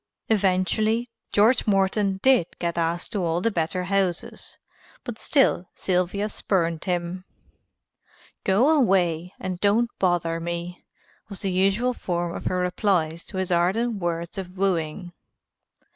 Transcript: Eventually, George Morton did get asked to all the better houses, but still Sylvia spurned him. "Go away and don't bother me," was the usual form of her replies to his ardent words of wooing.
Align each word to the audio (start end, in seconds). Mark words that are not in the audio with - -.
Eventually, 0.29 1.11
George 1.31 1.67
Morton 1.67 2.19
did 2.23 2.47
get 2.57 2.75
asked 2.75 3.11
to 3.11 3.23
all 3.23 3.39
the 3.39 3.51
better 3.51 3.83
houses, 3.83 4.57
but 5.03 5.19
still 5.19 5.67
Sylvia 5.75 6.27
spurned 6.27 6.85
him. 6.85 7.23
"Go 8.43 8.75
away 8.75 9.35
and 9.39 9.59
don't 9.59 9.91
bother 9.99 10.39
me," 10.39 10.83
was 11.29 11.41
the 11.41 11.51
usual 11.51 11.93
form 11.93 12.33
of 12.35 12.45
her 12.45 12.57
replies 12.61 13.23
to 13.27 13.37
his 13.37 13.51
ardent 13.51 13.99
words 13.99 14.39
of 14.39 14.57
wooing. 14.57 15.13